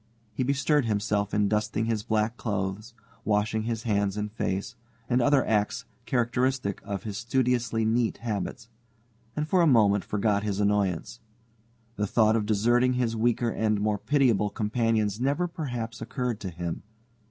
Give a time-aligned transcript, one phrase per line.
[0.33, 4.75] He bestirred himself in dusting his black clothes, washing his hands and face,
[5.07, 8.67] and other acts characteristic of his studiously neat habits,
[9.35, 11.19] and for a moment forgot his annoyance.
[11.97, 16.81] The thought of deserting his weaker and more pitiable companions never perhaps occurred to him.